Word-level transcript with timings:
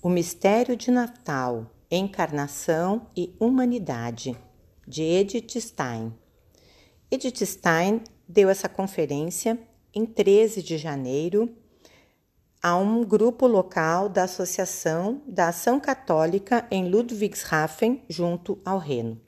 O 0.00 0.08
Mistério 0.08 0.76
de 0.76 0.92
Natal, 0.92 1.66
Encarnação 1.90 3.08
e 3.16 3.34
Humanidade, 3.40 4.38
de 4.86 5.02
Edith 5.02 5.60
Stein. 5.60 6.14
Edith 7.10 7.44
Stein 7.44 8.02
deu 8.28 8.48
essa 8.48 8.68
conferência 8.68 9.58
em 9.92 10.06
13 10.06 10.62
de 10.62 10.78
janeiro 10.78 11.52
a 12.62 12.76
um 12.76 13.02
grupo 13.02 13.48
local 13.48 14.08
da 14.08 14.22
Associação 14.22 15.20
da 15.26 15.48
Ação 15.48 15.80
Católica 15.80 16.64
em 16.70 16.88
Ludwigshafen, 16.88 18.04
junto 18.08 18.56
ao 18.64 18.78
Reno. 18.78 19.20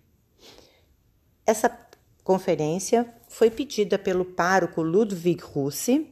Essa 1.44 1.76
conferência 2.22 3.12
foi 3.28 3.50
pedida 3.50 3.98
pelo 3.98 4.24
pároco 4.24 4.82
Ludwig 4.82 5.42
Russi 5.42 6.06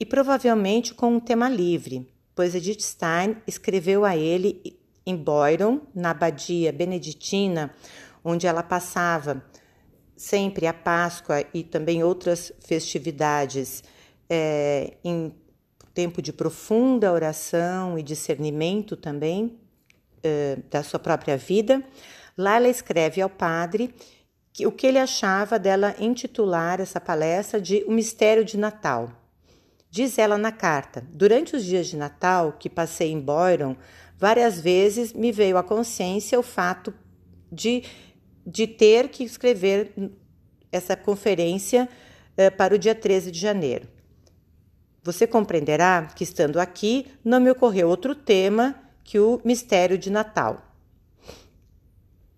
e 0.00 0.04
provavelmente 0.04 0.94
com 0.94 1.14
um 1.14 1.20
tema 1.20 1.48
livre, 1.48 2.17
pois 2.38 2.54
Edith 2.54 2.82
Stein 2.82 3.38
escreveu 3.48 4.04
a 4.04 4.16
ele 4.16 4.78
em 5.04 5.16
Boyron, 5.16 5.80
na 5.92 6.10
abadia 6.10 6.72
beneditina, 6.72 7.74
onde 8.24 8.46
ela 8.46 8.62
passava 8.62 9.44
sempre 10.16 10.64
a 10.68 10.72
Páscoa 10.72 11.44
e 11.52 11.64
também 11.64 12.04
outras 12.04 12.52
festividades 12.60 13.82
é, 14.30 14.98
em 15.02 15.34
tempo 15.92 16.22
de 16.22 16.32
profunda 16.32 17.12
oração 17.12 17.98
e 17.98 18.04
discernimento 18.04 18.94
também 18.96 19.58
é, 20.22 20.58
da 20.70 20.84
sua 20.84 21.00
própria 21.00 21.36
vida. 21.36 21.82
Lá 22.36 22.54
ela 22.54 22.68
escreve 22.68 23.20
ao 23.20 23.28
padre 23.28 23.92
que, 24.52 24.64
o 24.64 24.70
que 24.70 24.86
ele 24.86 24.98
achava 25.00 25.58
dela 25.58 25.92
intitular 25.98 26.80
essa 26.80 27.00
palestra 27.00 27.60
de 27.60 27.82
O 27.88 27.90
Mistério 27.90 28.44
de 28.44 28.56
Natal. 28.56 29.10
Diz 29.90 30.18
ela 30.18 30.36
na 30.36 30.52
carta: 30.52 31.06
Durante 31.10 31.56
os 31.56 31.64
dias 31.64 31.86
de 31.86 31.96
Natal 31.96 32.52
que 32.58 32.68
passei 32.68 33.10
em 33.10 33.20
Boyron, 33.20 33.76
várias 34.18 34.60
vezes 34.60 35.12
me 35.12 35.32
veio 35.32 35.56
à 35.56 35.62
consciência 35.62 36.38
o 36.38 36.42
fato 36.42 36.92
de, 37.50 37.84
de 38.46 38.66
ter 38.66 39.08
que 39.08 39.24
escrever 39.24 39.92
essa 40.70 40.94
conferência 40.94 41.88
eh, 42.36 42.50
para 42.50 42.74
o 42.74 42.78
dia 42.78 42.94
13 42.94 43.30
de 43.30 43.38
janeiro. 43.38 43.88
Você 45.02 45.26
compreenderá 45.26 46.08
que, 46.14 46.22
estando 46.22 46.60
aqui, 46.60 47.06
não 47.24 47.40
me 47.40 47.50
ocorreu 47.50 47.88
outro 47.88 48.14
tema 48.14 48.74
que 49.02 49.18
o 49.18 49.40
mistério 49.42 49.96
de 49.96 50.10
Natal. 50.10 50.62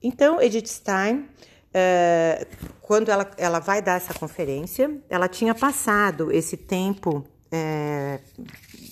Então, 0.01 0.41
Edith 0.41 0.69
Stein, 0.69 1.29
eh, 1.75 2.47
quando 2.81 3.11
ela, 3.11 3.29
ela 3.37 3.59
vai 3.59 3.83
dar 3.83 3.97
essa 3.97 4.15
conferência, 4.15 4.99
ela 5.09 5.27
tinha 5.29 5.53
passado 5.53 6.31
esse 6.31 6.57
tempo 6.57 7.25
é, 7.51 8.21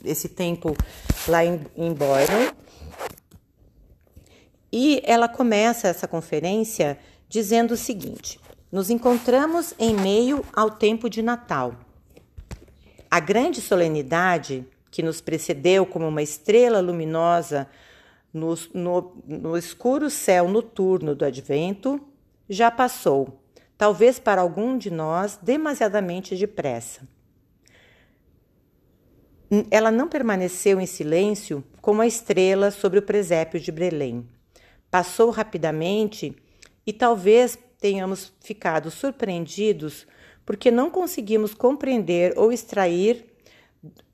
esse 0.05 0.29
tempo 0.29 0.77
lá 1.27 1.45
em, 1.45 1.61
em. 1.77 1.95
E 4.73 5.01
ela 5.05 5.29
começa 5.29 5.89
essa 5.89 6.09
conferência 6.09 6.99
dizendo 7.29 7.73
o 7.73 7.77
seguinte: 7.77 8.41
Nos 8.71 8.91
encontramos 8.91 9.75
em 9.79 9.95
meio 9.95 10.45
ao 10.53 10.71
tempo 10.71 11.09
de 11.09 11.23
Natal. 11.23 11.75
A 13.11 13.21
grande 13.21 13.61
solenidade 13.61 14.67
que 14.91 15.03
nos 15.03 15.21
precedeu 15.21 15.87
como 15.87 16.09
uma 16.09 16.23
estrela 16.23 16.81
luminosa 16.81 17.69
no, 18.33 18.55
no, 18.75 19.23
no 19.27 19.57
escuro 19.57 20.11
céu 20.11 20.49
noturno 20.49 21.15
do 21.15 21.25
advento 21.25 22.01
já 22.49 22.71
passou, 22.71 23.41
talvez 23.77 24.19
para 24.19 24.43
algum 24.43 24.77
de 24.77 24.91
nós 24.91 25.39
demasiadamente 25.43 26.37
depressa 26.37 27.07
ela 29.71 29.91
não 29.91 30.09
permaneceu 30.09 30.81
em 30.81 30.87
silêncio 30.87 31.65
como 31.81 32.03
a 32.03 32.07
estrela 32.07 32.71
sobre 32.71 32.99
o 32.99 33.03
presépio 33.03 33.59
de 33.59 33.73
Belém. 33.73 34.27
Passou 34.91 35.31
rapidamente 35.31 36.35
e 36.87 36.93
talvez 36.93 37.59
tenhamos 37.81 38.33
ficado 38.41 38.91
surpreendidos 38.91 40.07
porque 40.45 40.71
não 40.71 40.91
conseguimos 40.91 41.55
compreender 41.55 42.33
ou 42.37 42.53
extrair 42.53 43.27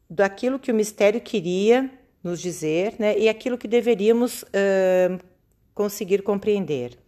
daquilo 0.09 0.59
que 0.59 0.71
o 0.71 0.75
mistério 0.75 1.21
queria 1.21 1.91
nos 2.23 2.41
dizer 2.41 2.95
né, 2.99 3.17
e 3.19 3.29
aquilo 3.29 3.59
que 3.59 3.69
deveríamos 3.69 4.43
uh, 4.43 5.19
conseguir 5.75 6.23
compreender. 6.23 6.99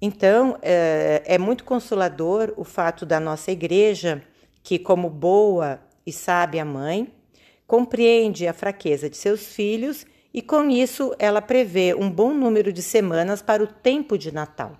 Então, 0.00 0.52
uh, 0.52 0.58
é 0.62 1.36
muito 1.36 1.64
consolador 1.64 2.54
o 2.56 2.64
fato 2.64 3.04
da 3.04 3.20
nossa 3.20 3.50
igreja, 3.50 4.22
que, 4.62 4.78
como 4.78 5.10
boa 5.10 5.80
e 6.06 6.12
sábia 6.12 6.64
mãe, 6.64 7.12
compreende 7.70 8.48
a 8.48 8.52
fraqueza 8.52 9.08
de 9.08 9.16
seus 9.16 9.46
filhos 9.46 10.04
e, 10.34 10.42
com 10.42 10.68
isso, 10.68 11.14
ela 11.20 11.40
prevê 11.40 11.94
um 11.94 12.10
bom 12.10 12.34
número 12.34 12.72
de 12.72 12.82
semanas 12.82 13.42
para 13.42 13.62
o 13.62 13.66
tempo 13.68 14.18
de 14.18 14.34
Natal. 14.34 14.76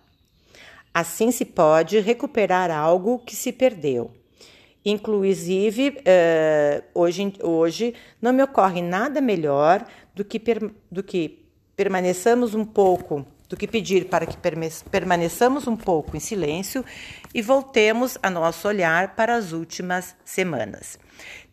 Assim 0.92 1.30
se 1.30 1.44
pode 1.44 2.00
recuperar 2.00 2.68
algo 2.68 3.20
que 3.20 3.36
se 3.36 3.52
perdeu. 3.52 4.10
Inclusive, 4.84 5.90
uh, 6.00 6.82
hoje, 6.92 7.32
hoje 7.40 7.94
não 8.20 8.32
me 8.32 8.42
ocorre 8.42 8.82
nada 8.82 9.20
melhor 9.20 9.86
do 10.12 10.24
que, 10.24 10.42
do 10.90 11.04
que 11.04 11.46
permaneçamos 11.76 12.56
um 12.56 12.64
pouco, 12.64 13.24
do 13.48 13.56
que 13.56 13.68
pedir 13.68 14.06
para 14.06 14.26
que 14.26 14.36
permaneçamos 14.90 15.68
um 15.68 15.76
pouco 15.76 16.16
em 16.16 16.20
silêncio 16.20 16.84
e 17.32 17.40
voltemos 17.40 18.18
a 18.20 18.28
nosso 18.28 18.66
olhar 18.66 19.14
para 19.14 19.36
as 19.36 19.52
últimas 19.52 20.16
semanas. 20.24 20.98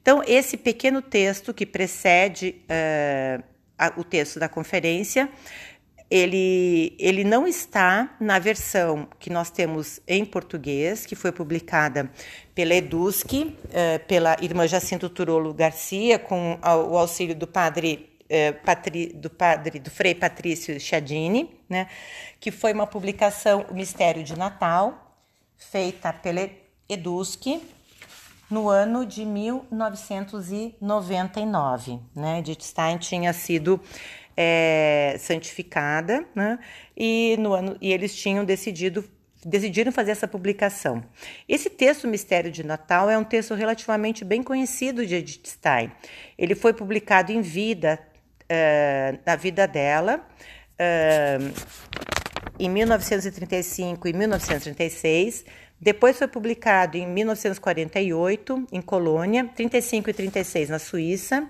Então, 0.08 0.24
esse 0.26 0.56
pequeno 0.56 1.02
texto 1.02 1.54
que 1.54 1.66
precede 1.66 2.56
uh, 2.64 3.44
a, 3.78 3.92
o 3.98 4.06
texto 4.06 4.40
da 4.40 4.48
conferência, 4.48 5.30
ele, 6.10 6.96
ele 6.98 7.26
não 7.26 7.46
está 7.46 8.16
na 8.18 8.40
versão 8.40 9.10
que 9.20 9.30
nós 9.30 9.50
temos 9.50 10.00
em 10.08 10.24
português, 10.24 11.06
que 11.06 11.14
foi 11.14 11.34
publicada 11.34 12.10
pela 12.56 12.74
Edusc, 12.74 13.34
uh, 13.34 13.54
pela 14.08 14.38
irmã 14.42 14.66
Jacinto 14.66 15.10
Turolo 15.10 15.54
Garcia, 15.54 16.18
com 16.18 16.58
o 16.64 16.98
auxílio 16.98 17.36
do 17.36 17.46
padre 17.46 18.10
uh, 18.32 18.64
Patri, 18.64 19.08
do 19.08 19.30
padre 19.30 19.78
do 19.78 19.92
Frei 19.92 20.16
Patrício 20.16 20.80
Chadini, 20.80 21.60
né, 21.68 21.90
que 22.40 22.50
foi 22.50 22.72
uma 22.72 22.88
publicação 22.88 23.66
O 23.70 23.74
Mistério 23.74 24.24
de 24.24 24.40
Natal, 24.40 25.20
feita 25.58 26.14
pela 26.14 26.50
Edusc, 26.88 27.46
no 28.50 28.70
ano 28.70 29.06
de 29.06 29.26
1999. 29.26 32.00
Né? 32.16 32.40
Edith 32.40 32.64
Stein 32.64 32.98
tinha 32.98 33.34
sido 33.34 33.78
é, 34.36 35.16
santificada 35.20 36.26
né? 36.34 36.58
e, 36.96 37.36
no 37.40 37.54
ano, 37.54 37.78
e 37.82 37.92
eles 37.92 38.16
tinham 38.16 38.46
decidido 38.46 39.04
decidiram 39.46 39.92
fazer 39.92 40.12
essa 40.12 40.28
publicação. 40.28 41.04
Esse 41.48 41.70
texto 41.70 42.08
Mistério 42.08 42.52
de 42.52 42.64
Natal 42.64 43.08
é 43.10 43.18
um 43.18 43.24
texto 43.24 43.54
relativamente 43.54 44.26
bem 44.26 44.44
conhecido 44.44 45.06
de 45.06 45.16
Edith 45.16 45.48
Stein. 45.48 45.92
Ele 46.38 46.56
foi 46.56 46.74
publicado 46.74 47.32
em 47.32 47.40
vida, 47.40 48.00
uh, 48.44 49.18
na 49.26 49.36
vida 49.36 49.68
dela, 49.68 50.28
uh, 50.74 51.54
em 52.60 52.70
1935 52.70 54.08
e 54.08 54.14
1936 54.14 55.46
depois 55.80 56.18
foi 56.18 56.28
publicado 56.28 56.98
em 56.98 57.08
1948 57.08 58.68
em 58.72 58.82
Colônia, 58.82 59.48
35 59.56 60.10
e 60.10 60.14
36 60.14 60.70
na 60.70 60.80
Suíça, 60.80 61.48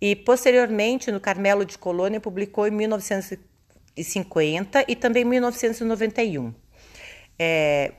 e 0.00 0.16
posteriormente 0.16 1.12
no 1.12 1.20
Carmelo 1.20 1.62
de 1.64 1.76
Colônia 1.76 2.20
publicou 2.20 2.66
em 2.66 2.70
1950 2.70 4.86
e 4.88 4.96
também 4.96 5.24
em 5.24 5.26
1991. 5.26 6.54
É, 7.38 7.92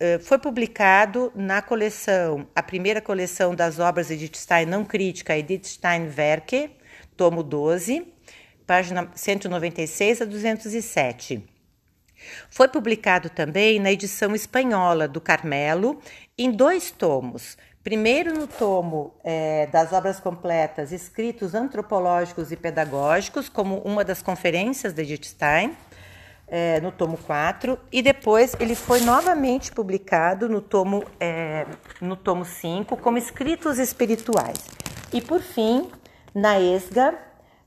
é, 0.00 0.18
foi 0.18 0.36
publicado 0.36 1.30
na 1.32 1.62
coleção, 1.62 2.48
a 2.56 2.62
primeira 2.62 3.00
coleção 3.00 3.54
das 3.54 3.78
obras 3.78 4.08
de 4.08 4.14
Edith 4.14 4.36
Stein 4.36 4.66
não 4.66 4.84
crítica, 4.84 5.38
Edith 5.38 5.64
Stein 5.64 6.10
Werke, 6.18 6.70
tomo 7.16 7.44
12, 7.44 8.04
página 8.66 9.08
196 9.14 10.22
a 10.22 10.24
207. 10.24 11.51
Foi 12.48 12.68
publicado 12.68 13.30
também 13.30 13.78
na 13.78 13.90
edição 13.92 14.34
espanhola 14.34 15.08
do 15.08 15.20
Carmelo, 15.20 16.00
em 16.36 16.50
dois 16.50 16.90
tomos. 16.90 17.56
Primeiro 17.82 18.32
no 18.32 18.46
tomo 18.46 19.12
é, 19.24 19.66
das 19.66 19.92
obras 19.92 20.20
completas, 20.20 20.92
escritos 20.92 21.52
antropológicos 21.52 22.52
e 22.52 22.56
pedagógicos, 22.56 23.48
como 23.48 23.78
uma 23.78 24.04
das 24.04 24.22
conferências 24.22 24.92
de 24.92 25.02
Edith 25.02 25.24
Stein, 25.24 25.76
é, 26.46 26.80
no 26.80 26.92
tomo 26.92 27.16
4, 27.16 27.76
e 27.90 28.00
depois 28.02 28.54
ele 28.60 28.76
foi 28.76 29.00
novamente 29.00 29.72
publicado 29.72 30.48
no 30.48 30.60
tomo, 30.60 31.02
é, 31.18 31.66
no 32.00 32.14
tomo 32.14 32.44
5, 32.44 32.96
como 32.98 33.18
escritos 33.18 33.78
espirituais. 33.78 34.58
E 35.12 35.20
por 35.20 35.40
fim, 35.40 35.90
na 36.32 36.60
ESGA, 36.60 37.18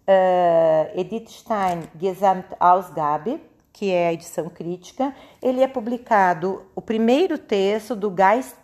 é, 0.07 0.93
Edith 0.95 1.29
Stein 1.29 1.83
Gesamtausgabe, 1.99 3.41
que 3.75 3.91
é 3.91 4.07
a 4.07 4.13
edição 4.13 4.47
crítica, 4.47 5.13
ele 5.41 5.61
é 5.61 5.67
publicado 5.67 6.65
o 6.73 6.81
primeiro 6.81 7.37
texto 7.37 7.93
do 7.93 8.09
Geistliche 8.09 8.55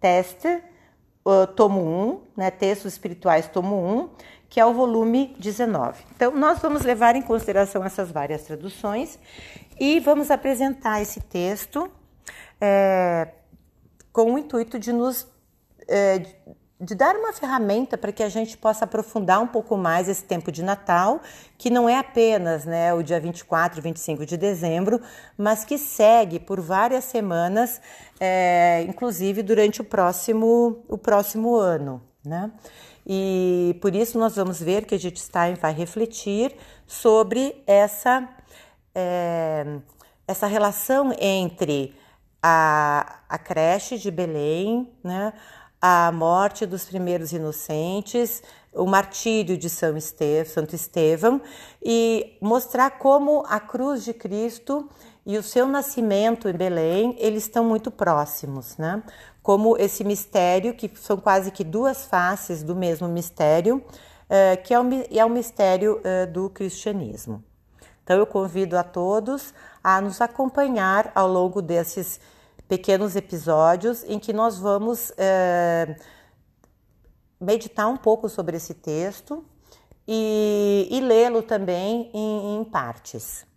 Teste, 0.00 0.62
tomo 1.56 1.80
1, 1.80 2.20
né, 2.36 2.48
Textos 2.52 2.92
Espirituais, 2.92 3.48
tomo 3.48 3.74
1, 3.74 4.10
que 4.48 4.60
é 4.60 4.64
o 4.64 4.72
volume 4.72 5.34
19. 5.36 6.04
Então, 6.14 6.30
nós 6.30 6.60
vamos 6.60 6.82
levar 6.82 7.16
em 7.16 7.22
consideração 7.22 7.84
essas 7.84 8.12
várias 8.12 8.44
traduções 8.44 9.18
e 9.80 9.98
vamos 9.98 10.30
apresentar 10.30 11.02
esse 11.02 11.20
texto 11.20 11.90
é, 12.60 13.32
com 14.12 14.34
o 14.34 14.38
intuito 14.38 14.78
de 14.78 14.92
nos 14.92 15.26
é, 15.88 16.22
de 16.80 16.94
dar 16.94 17.16
uma 17.16 17.32
ferramenta 17.32 17.98
para 17.98 18.12
que 18.12 18.22
a 18.22 18.28
gente 18.28 18.56
possa 18.56 18.84
aprofundar 18.84 19.40
um 19.40 19.46
pouco 19.46 19.76
mais 19.76 20.08
esse 20.08 20.22
tempo 20.22 20.52
de 20.52 20.62
Natal, 20.62 21.20
que 21.56 21.70
não 21.70 21.88
é 21.88 21.98
apenas 21.98 22.64
né, 22.64 22.94
o 22.94 23.02
dia 23.02 23.18
24 23.18 23.78
e 23.78 23.82
25 23.82 24.24
de 24.24 24.36
dezembro, 24.36 25.00
mas 25.36 25.64
que 25.64 25.76
segue 25.76 26.38
por 26.38 26.60
várias 26.60 27.04
semanas, 27.04 27.80
é, 28.20 28.84
inclusive 28.88 29.42
durante 29.42 29.80
o 29.80 29.84
próximo, 29.84 30.84
o 30.88 30.96
próximo 30.96 31.56
ano. 31.56 32.00
Né? 32.24 32.50
E 33.04 33.76
por 33.80 33.94
isso 33.94 34.18
nós 34.18 34.36
vamos 34.36 34.60
ver 34.60 34.84
que 34.84 34.94
Edith 34.94 35.18
Stein 35.18 35.54
vai 35.54 35.72
refletir 35.72 36.54
sobre 36.86 37.60
essa, 37.66 38.28
é, 38.94 39.78
essa 40.28 40.46
relação 40.46 41.12
entre 41.18 41.96
a, 42.42 43.20
a 43.28 43.38
creche 43.38 43.98
de 43.98 44.10
Belém, 44.10 44.92
né? 45.02 45.32
A 45.80 46.10
morte 46.12 46.66
dos 46.66 46.84
primeiros 46.84 47.32
inocentes, 47.32 48.42
o 48.72 48.86
martírio 48.86 49.56
de 49.56 49.70
São 49.70 49.96
Estevão, 49.96 50.52
Santo 50.52 50.74
Estevão 50.74 51.40
e 51.82 52.36
mostrar 52.40 52.90
como 52.98 53.44
a 53.48 53.60
cruz 53.60 54.04
de 54.04 54.12
Cristo 54.12 54.88
e 55.24 55.36
o 55.36 55.42
seu 55.42 55.66
nascimento 55.66 56.48
em 56.48 56.52
Belém, 56.52 57.14
eles 57.18 57.44
estão 57.44 57.64
muito 57.64 57.90
próximos, 57.90 58.76
né? 58.76 59.02
Como 59.42 59.76
esse 59.76 60.02
mistério, 60.02 60.74
que 60.74 60.90
são 60.96 61.16
quase 61.18 61.50
que 61.50 61.62
duas 61.62 62.06
faces 62.06 62.62
do 62.62 62.74
mesmo 62.74 63.08
mistério, 63.08 63.82
eh, 64.28 64.56
que 64.56 64.72
é 64.72 64.80
o, 64.80 64.84
é 64.84 65.28
mistério 65.28 66.00
eh, 66.02 66.26
do 66.26 66.50
cristianismo. 66.50 67.42
Então 68.02 68.16
eu 68.16 68.26
convido 68.26 68.76
a 68.76 68.82
todos 68.82 69.52
a 69.84 70.00
nos 70.00 70.20
acompanhar 70.20 71.12
ao 71.14 71.28
longo 71.28 71.60
desses 71.60 72.20
pequenos 72.68 73.16
episódios 73.16 74.04
em 74.04 74.18
que 74.18 74.32
nós 74.32 74.58
vamos 74.58 75.10
é, 75.16 75.96
meditar 77.40 77.88
um 77.88 77.96
pouco 77.96 78.28
sobre 78.28 78.56
esse 78.58 78.74
texto 78.74 79.44
e, 80.06 80.86
e 80.90 81.00
lê-lo 81.00 81.42
também 81.42 82.10
em, 82.12 82.60
em 82.60 82.64
partes. 82.64 83.48